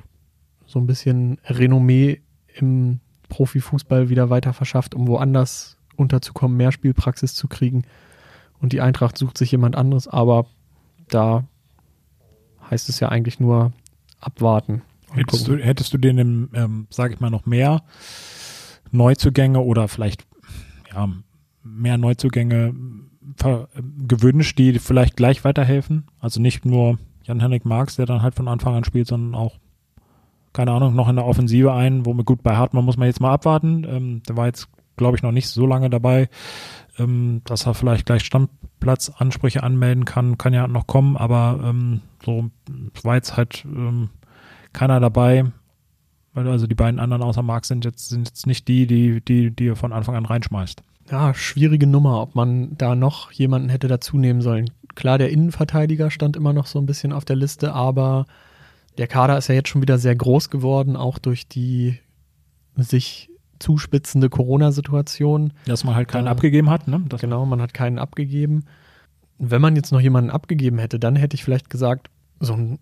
[0.66, 2.20] so ein bisschen Renommee
[2.54, 7.84] im Profifußball wieder weiter verschafft, um woanders unterzukommen, mehr Spielpraxis zu kriegen.
[8.60, 10.46] Und die Eintracht sucht sich jemand anderes, aber
[11.08, 11.44] da
[12.70, 13.72] heißt es ja eigentlich nur
[14.20, 14.82] abwarten.
[15.12, 17.82] Hättest du, hättest du den, ähm, sage ich mal, noch mehr
[18.90, 20.26] Neuzugänge oder vielleicht
[20.92, 21.08] ja,
[21.62, 22.74] mehr Neuzugänge
[24.06, 26.06] gewünscht, die vielleicht gleich weiterhelfen.
[26.20, 29.58] Also nicht nur Jan-Henrik Marx, der dann halt von Anfang an spielt, sondern auch,
[30.52, 33.20] keine Ahnung, noch in der Offensive ein, wo mir gut bei Hartmann muss man jetzt
[33.20, 33.84] mal abwarten.
[33.84, 36.28] Ähm, der war jetzt, glaube ich, noch nicht so lange dabei,
[36.98, 42.50] ähm, dass er vielleicht gleich Stammplatzansprüche anmelden kann, kann ja noch kommen, aber ähm, so
[43.02, 44.10] war jetzt halt ähm,
[44.72, 45.44] keiner dabei.
[46.34, 49.68] Also die beiden anderen außer Marx sind jetzt, sind jetzt nicht die, die, die, die
[49.68, 54.18] er von Anfang an reinschmeißt ja, schwierige Nummer, ob man da noch jemanden hätte dazu
[54.18, 54.70] nehmen sollen.
[54.94, 58.26] Klar, der Innenverteidiger stand immer noch so ein bisschen auf der Liste, aber
[58.98, 61.98] der Kader ist ja jetzt schon wieder sehr groß geworden, auch durch die
[62.76, 65.52] sich zuspitzende Corona-Situation.
[65.66, 67.02] Dass man halt keinen äh, abgegeben hat, ne?
[67.08, 68.64] Das genau, man hat keinen abgegeben.
[69.38, 72.78] Wenn man jetzt noch jemanden abgegeben hätte, dann hätte ich vielleicht gesagt, so ein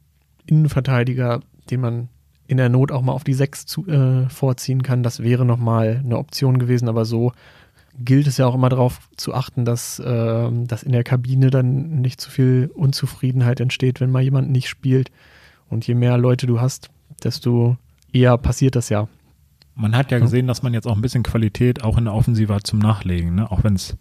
[0.46, 2.08] Innenverteidiger, den man
[2.46, 5.02] in der Not auch mal auf die 6 zu, äh, vorziehen kann.
[5.02, 7.32] Das wäre nochmal eine Option gewesen, aber so
[7.98, 12.00] gilt es ja auch immer darauf zu achten, dass, äh, dass in der Kabine dann
[12.00, 15.10] nicht zu viel Unzufriedenheit entsteht, wenn mal jemand nicht spielt.
[15.68, 16.90] Und je mehr Leute du hast,
[17.22, 17.76] desto
[18.12, 19.08] eher passiert das ja.
[19.76, 22.54] Man hat ja gesehen, dass man jetzt auch ein bisschen Qualität auch in der Offensive
[22.54, 23.50] hat zum Nachlegen, ne?
[23.50, 23.96] auch wenn es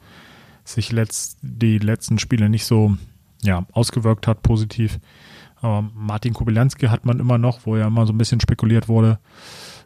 [0.64, 2.96] sich letzt, die letzten Spiele nicht so
[3.42, 5.00] ja, ausgewirkt hat, positiv.
[5.62, 9.20] Aber Martin Kubilanski hat man immer noch, wo ja immer so ein bisschen spekuliert wurde.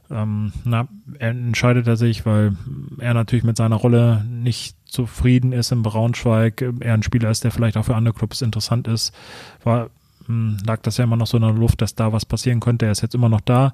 [0.09, 0.87] Ähm, na,
[1.19, 2.55] entscheidet er sich, weil
[2.99, 6.61] er natürlich mit seiner Rolle nicht zufrieden ist im Braunschweig.
[6.79, 9.13] Er ein Spieler ist, der vielleicht auch für andere Clubs interessant ist.
[9.63, 9.89] War,
[10.25, 12.85] hm, lag das ja immer noch so in der Luft, dass da was passieren könnte.
[12.85, 13.73] Er ist jetzt immer noch da.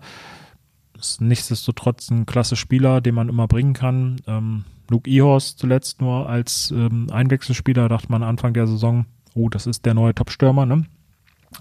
[0.98, 4.22] Ist nichtsdestotrotz ein klasse Spieler, den man immer bringen kann.
[4.28, 9.68] Ähm, Luke Ihorst zuletzt nur als ähm, Einwechselspieler, dachte man Anfang der Saison, oh, das
[9.68, 10.86] ist der neue Top-Stürmer, ne?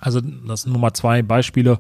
[0.01, 1.79] Also das sind Nummer zwei Beispiele,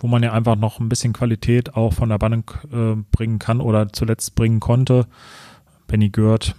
[0.00, 3.60] wo man ja einfach noch ein bisschen Qualität auch von der Bank äh, bringen kann
[3.60, 5.06] oder zuletzt bringen konnte.
[5.86, 6.54] Benny Gört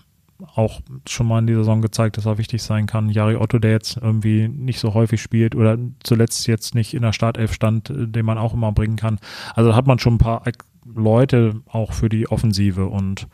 [0.55, 3.09] auch schon mal in dieser Saison gezeigt, dass er wichtig sein kann.
[3.09, 7.13] Jari Otto, der jetzt irgendwie nicht so häufig spielt oder zuletzt jetzt nicht in der
[7.13, 9.19] Startelf stand, äh, den man auch immer bringen kann.
[9.55, 10.43] Also da hat man schon ein paar
[10.85, 13.27] Leute auch für die Offensive und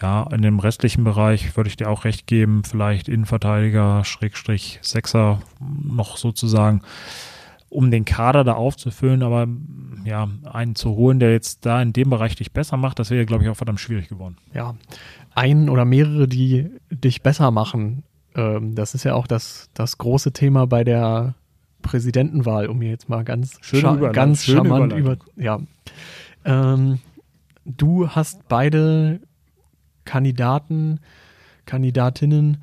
[0.00, 5.40] ja, in dem restlichen Bereich würde ich dir auch recht geben, vielleicht Innenverteidiger, Schrägstrich, Sechser
[5.60, 6.82] noch sozusagen,
[7.68, 9.48] um den Kader da aufzufüllen, aber
[10.04, 13.26] ja, einen zu holen, der jetzt da in dem Bereich dich besser macht, das wäre,
[13.26, 14.36] glaube ich, auch verdammt schwierig geworden.
[14.52, 14.76] Ja,
[15.34, 18.04] einen oder mehrere, die dich besser machen,
[18.34, 21.34] ähm, das ist ja auch das, das große Thema bei der
[21.82, 25.60] Präsidentenwahl, um mir jetzt mal ganz, Schöne ganz charmant über, ja.
[26.44, 27.00] Ähm,
[27.64, 29.20] du hast beide
[30.04, 31.00] Kandidaten,
[31.66, 32.58] Kandidatinnen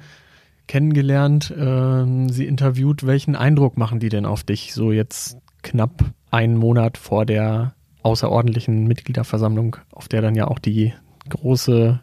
[0.67, 3.05] kennengelernt, äh, sie interviewt.
[3.05, 7.73] Welchen Eindruck machen die denn auf dich, so jetzt knapp einen Monat vor der
[8.03, 10.93] außerordentlichen Mitgliederversammlung, auf der dann ja auch die
[11.29, 11.99] große,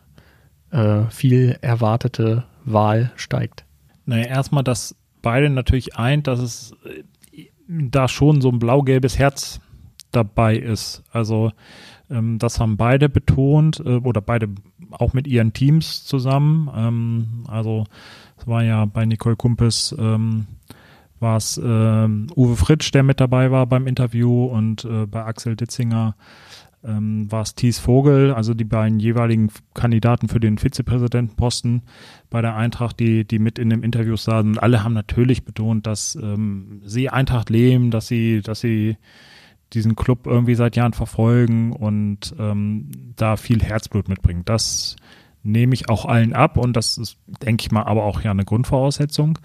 [0.70, 3.64] äh, viel erwartete Wahl steigt?
[4.04, 7.04] Naja, erstmal, dass beide natürlich eint, dass es äh,
[7.68, 9.60] da schon so ein blau-gelbes Herz
[10.12, 11.02] dabei ist.
[11.10, 11.52] Also
[12.10, 14.48] ähm, das haben beide betont äh, oder beide
[14.90, 16.70] auch mit ihren Teams zusammen.
[16.74, 17.84] Ähm, also
[18.38, 20.46] es war ja bei Nicole Kumpes ähm,
[21.20, 25.56] war es ähm, Uwe Fritsch, der mit dabei war beim Interview und äh, bei Axel
[25.56, 26.14] Ditzinger
[26.84, 31.82] ähm, war es Thies Vogel, also die beiden jeweiligen Kandidaten für den Vizepräsidentenposten
[32.30, 34.50] bei der Eintracht, die, die mit in dem Interview saßen.
[34.50, 38.96] Und alle haben natürlich betont, dass ähm, sie Eintracht leben, dass sie, dass sie
[39.72, 44.42] diesen Club irgendwie seit Jahren verfolgen und ähm, da viel Herzblut mitbringen.
[44.44, 44.96] Das
[45.42, 48.44] nehme ich auch allen ab und das ist, denke ich mal, aber auch ja eine
[48.44, 49.38] Grundvoraussetzung.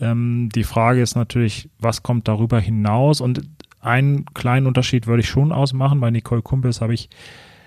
[0.00, 3.20] Ähm, die Frage ist natürlich, was kommt darüber hinaus?
[3.20, 3.42] Und
[3.80, 6.00] einen kleinen Unterschied würde ich schon ausmachen.
[6.00, 7.08] Bei Nicole Kumpis habe ich,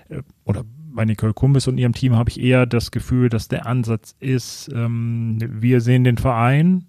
[0.10, 3.66] äh, oder bei Nicole Kumpis und ihrem Team habe ich eher das Gefühl, dass der
[3.66, 6.86] Ansatz ist, ähm, wir sehen den Verein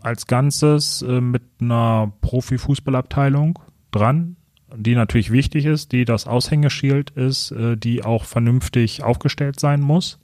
[0.00, 3.58] als Ganzes äh, mit einer Profifußballabteilung
[3.96, 4.36] dran,
[4.74, 10.18] die natürlich wichtig ist, die das Aushängeschild ist, äh, die auch vernünftig aufgestellt sein muss.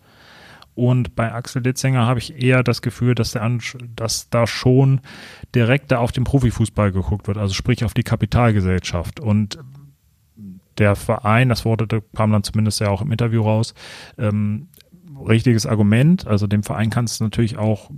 [0.75, 3.59] Und bei Axel Ditzinger habe ich eher das Gefühl, dass, der,
[3.95, 5.01] dass da schon
[5.55, 9.21] direkter auf den Profifußball geguckt wird, also sprich auf die Kapitalgesellschaft.
[9.21, 9.59] Und
[10.79, 13.75] der Verein, das wurde, kam dann zumindest ja auch im Interview raus,
[14.17, 14.69] ähm,
[15.27, 16.27] richtiges Argument.
[16.27, 17.91] Also dem Verein kann es natürlich auch,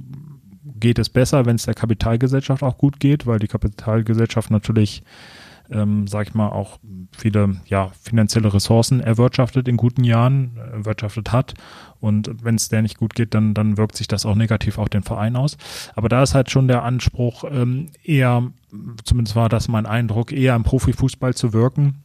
[0.81, 5.05] geht es besser, wenn es der Kapitalgesellschaft auch gut geht, weil die Kapitalgesellschaft natürlich
[5.70, 6.79] ähm, sag ich mal, auch
[7.16, 11.55] viele ja, finanzielle Ressourcen erwirtschaftet in guten Jahren, erwirtschaftet hat.
[12.00, 14.88] Und wenn es der nicht gut geht, dann, dann wirkt sich das auch negativ auf
[14.88, 15.57] den Verein aus.
[15.94, 18.50] Aber da ist halt schon der Anspruch, ähm, eher,
[19.05, 22.03] zumindest war das mein Eindruck, eher im Profifußball zu wirken,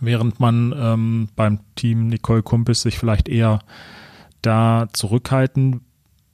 [0.00, 3.60] während man ähm, beim Team Nicole Kumpis sich vielleicht eher
[4.42, 5.80] da zurückhalten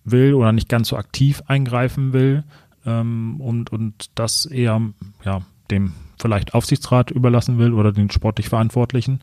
[0.04, 2.44] will oder nicht ganz so aktiv eingreifen will
[2.84, 4.80] ähm, und, und das eher
[5.24, 9.20] ja, dem vielleicht Aufsichtsrat überlassen will oder den sportlich Verantwortlichen,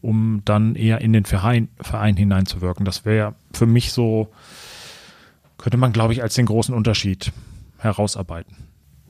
[0.00, 2.84] um dann eher in den Verein, Verein hineinzuwirken.
[2.84, 4.28] Das wäre für mich so,
[5.56, 7.32] könnte man, glaube ich, als den großen Unterschied
[7.78, 8.56] herausarbeiten.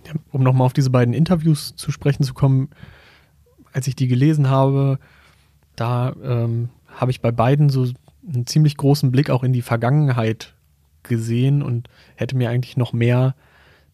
[0.06, 2.70] Ja, um nochmal auf diese beiden Interviews zu sprechen zu kommen,
[3.72, 4.98] als ich die gelesen habe,
[5.76, 7.86] da ähm, habe ich bei beiden so
[8.26, 10.54] einen ziemlich großen Blick auch in die Vergangenheit
[11.02, 13.34] gesehen und hätte mir eigentlich noch mehr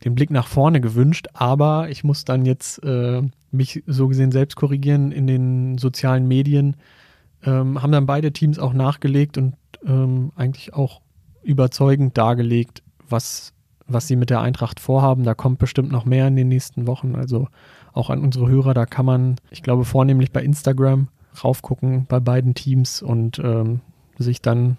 [0.04, 4.56] den Blick nach vorne gewünscht, aber ich muss dann jetzt äh, mich so gesehen selbst
[4.56, 6.76] korrigieren in den sozialen Medien.
[7.42, 9.54] Ähm, haben dann beide Teams auch nachgelegt und
[9.86, 11.00] ähm, eigentlich auch
[11.42, 13.54] überzeugend dargelegt, was
[13.86, 15.24] was sie mit der Eintracht vorhaben.
[15.24, 17.14] Da kommt bestimmt noch mehr in den nächsten Wochen.
[17.14, 17.48] Also
[17.92, 21.08] auch an unsere Hörer, da kann man, ich glaube, vornehmlich bei Instagram
[21.42, 23.80] raufgucken bei beiden Teams und ähm,
[24.18, 24.76] sich dann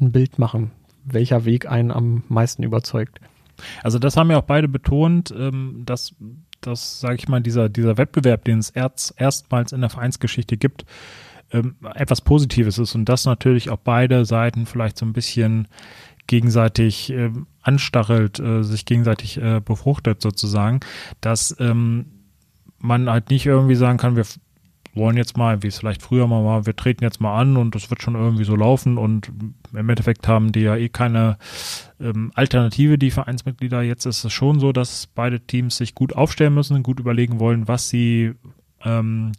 [0.00, 0.72] ein Bild machen,
[1.04, 3.20] welcher Weg einen am meisten überzeugt.
[3.82, 6.14] Also das haben ja auch beide betont, ähm, dass,
[6.60, 10.84] dass sage ich mal, dieser, dieser Wettbewerb, den es erst, erstmals in der Vereinsgeschichte gibt,
[11.52, 15.68] ähm, etwas Positives ist und das natürlich auch beide Seiten vielleicht so ein bisschen
[16.26, 17.30] gegenseitig äh,
[17.62, 20.80] anstachelt, äh, sich gegenseitig äh, befruchtet sozusagen,
[21.20, 22.06] dass ähm,
[22.78, 24.24] man halt nicht irgendwie sagen kann, wir
[24.94, 27.74] wollen jetzt mal, wie es vielleicht früher mal war, wir treten jetzt mal an und
[27.74, 29.32] das wird schon irgendwie so laufen und
[29.72, 31.38] im Endeffekt haben die ja eh keine
[32.00, 33.82] ähm, Alternative, die Vereinsmitglieder.
[33.82, 37.68] Jetzt ist es schon so, dass beide Teams sich gut aufstellen müssen, gut überlegen wollen,
[37.68, 38.32] was sie,
[38.84, 39.32] ähm,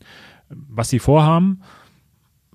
[0.50, 1.62] was sie vorhaben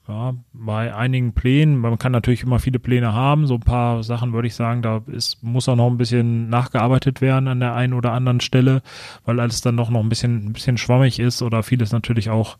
[0.09, 4.33] ja, bei einigen Plänen, man kann natürlich immer viele Pläne haben, so ein paar Sachen
[4.33, 7.92] würde ich sagen, da ist, muss auch noch ein bisschen nachgearbeitet werden an der einen
[7.92, 8.81] oder anderen Stelle,
[9.27, 12.57] weil alles dann doch noch ein bisschen, ein bisschen schwammig ist oder vieles natürlich auch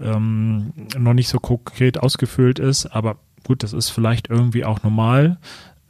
[0.00, 5.38] ähm, noch nicht so konkret ausgefüllt ist, aber gut, das ist vielleicht irgendwie auch normal.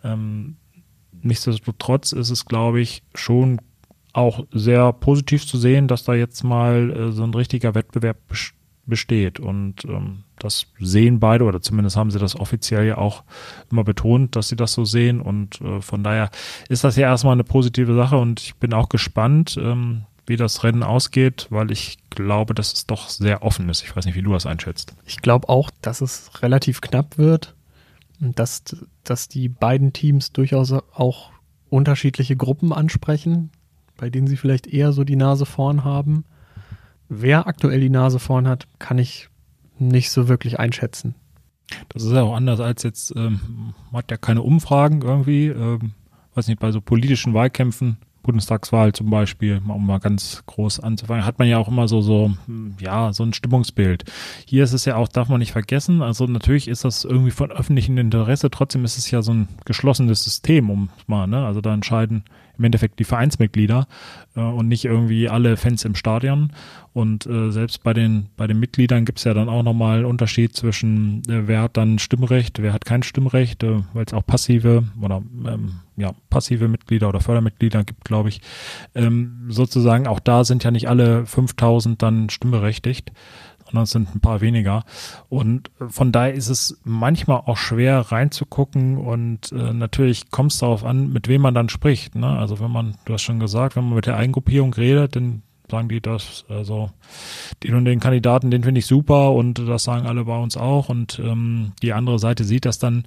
[0.04, 0.56] Ähm,
[1.22, 3.60] nichtsdestotrotz ist es, glaube ich, schon
[4.12, 8.18] auch sehr positiv zu sehen, dass da jetzt mal äh, so ein richtiger Wettbewerb
[8.86, 9.40] besteht.
[9.40, 13.22] Und ähm, das sehen beide, oder zumindest haben sie das offiziell ja auch
[13.70, 15.20] immer betont, dass sie das so sehen.
[15.20, 16.30] Und äh, von daher
[16.68, 20.62] ist das ja erstmal eine positive Sache und ich bin auch gespannt, ähm, wie das
[20.62, 23.82] Rennen ausgeht, weil ich glaube, dass es doch sehr offen ist.
[23.82, 24.94] Ich weiß nicht, wie du das einschätzt.
[25.04, 27.54] Ich glaube auch, dass es relativ knapp wird
[28.20, 28.62] und dass,
[29.02, 31.30] dass die beiden Teams durchaus auch
[31.68, 33.50] unterschiedliche Gruppen ansprechen,
[33.96, 36.24] bei denen sie vielleicht eher so die Nase vorn haben.
[37.08, 39.29] Wer aktuell die Nase vorn hat, kann ich
[39.80, 41.14] nicht so wirklich einschätzen.
[41.88, 45.92] Das ist ja auch anders als jetzt, ähm, man hat ja keine Umfragen irgendwie, ähm,
[46.34, 51.38] weiß nicht, bei so politischen Wahlkämpfen, Bundestagswahl zum Beispiel, um mal ganz groß anzufangen, hat
[51.38, 54.04] man ja auch immer so, so, hm, ja, so ein Stimmungsbild.
[54.46, 57.50] Hier ist es ja auch, darf man nicht vergessen, also natürlich ist das irgendwie von
[57.50, 61.72] öffentlichem Interesse, trotzdem ist es ja so ein geschlossenes System, um mal, ne, also da
[61.72, 62.24] entscheiden
[62.60, 63.88] im Endeffekt die Vereinsmitglieder
[64.36, 66.52] äh, und nicht irgendwie alle Fans im Stadion.
[66.92, 70.04] Und äh, selbst bei den, bei den Mitgliedern gibt es ja dann auch nochmal einen
[70.04, 74.26] Unterschied zwischen, äh, wer hat dann Stimmrecht, wer hat kein Stimmrecht, äh, weil es auch
[74.26, 78.42] passive oder ähm, ja, passive Mitglieder oder Fördermitglieder gibt, glaube ich.
[78.94, 83.12] Ähm, sozusagen, auch da sind ja nicht alle 5000 dann stimmberechtigt
[83.70, 84.84] sondern es sind ein paar weniger.
[85.28, 90.84] Und von daher ist es manchmal auch schwer reinzugucken und äh, natürlich kommt es darauf
[90.84, 92.14] an, mit wem man dann spricht.
[92.14, 92.26] Ne?
[92.26, 95.88] Also wenn man, du hast schon gesagt, wenn man mit der Eigengruppierung redet, dann sagen
[95.88, 96.90] die das, also
[97.62, 100.88] den und den Kandidaten, den finde ich super und das sagen alle bei uns auch
[100.88, 103.04] und ähm, die andere Seite sieht das dann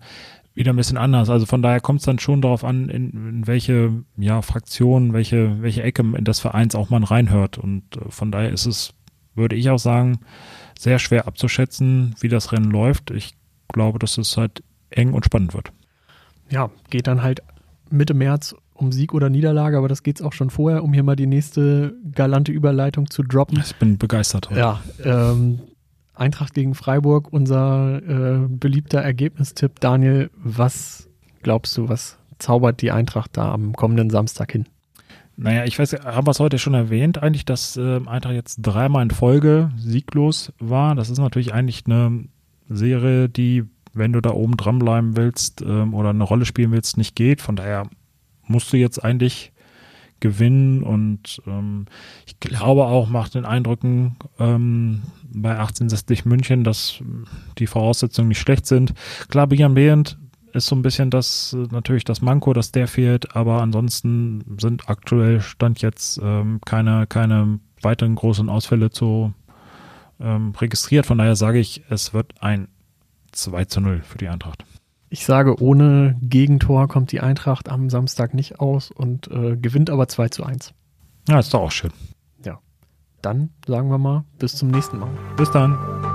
[0.56, 1.30] wieder ein bisschen anders.
[1.30, 5.62] Also von daher kommt es dann schon darauf an, in, in welche ja, Fraktion, welche,
[5.62, 7.58] welche Ecke in des Vereins auch man reinhört.
[7.58, 8.93] Und äh, von daher ist es
[9.36, 10.19] würde ich auch sagen,
[10.78, 13.12] sehr schwer abzuschätzen, wie das Rennen läuft.
[13.12, 13.36] Ich
[13.69, 15.72] glaube, dass es halt eng und spannend wird.
[16.50, 17.41] Ja, geht dann halt
[17.89, 21.04] Mitte März um Sieg oder Niederlage, aber das geht es auch schon vorher, um hier
[21.04, 23.60] mal die nächste galante Überleitung zu droppen.
[23.60, 24.60] Ich bin begeistert heute.
[24.60, 25.60] Ja, ähm,
[26.15, 29.80] Eintracht gegen Freiburg, unser äh, beliebter Ergebnistipp.
[29.80, 31.10] Daniel, was
[31.41, 34.65] glaubst du, was zaubert die Eintracht da am kommenden Samstag hin?
[35.36, 39.04] Naja, ich weiß, haben wir es heute schon erwähnt, eigentlich, dass äh, Eintracht jetzt dreimal
[39.04, 40.96] in Folge sieglos war.
[40.96, 42.26] Das ist natürlich eigentlich eine
[42.69, 47.15] Serie, die, wenn du da oben dranbleiben willst ähm, oder eine Rolle spielen willst, nicht
[47.15, 47.41] geht.
[47.41, 47.89] Von daher
[48.48, 49.54] musst du jetzt eigentlich
[50.19, 51.86] gewinnen und ähm,
[52.26, 55.02] ich glaube auch, macht den Eindrücken ähm,
[55.34, 57.04] bei 1860 München, dass
[57.58, 58.93] die Voraussetzungen nicht schlecht sind.
[59.28, 60.17] Klar, Bian Behend
[60.54, 65.42] ist so ein bisschen das natürlich das Manko, dass der fehlt, aber ansonsten sind aktuell
[65.42, 69.34] Stand jetzt ähm, keine, keine weiteren großen Ausfälle zu
[70.20, 71.06] ähm, registriert.
[71.06, 72.68] Von daher sage ich, es wird ein
[73.32, 74.63] 2 zu 0 für die Eintracht.
[75.10, 80.08] Ich sage, ohne Gegentor kommt die Eintracht am Samstag nicht aus und äh, gewinnt aber
[80.08, 80.74] 2 zu 1.
[81.30, 81.92] Ja, ist doch auch schön.
[82.44, 82.60] Ja.
[83.22, 85.12] Dann sagen wir mal, bis zum nächsten Mal.
[85.38, 85.78] Bis dann.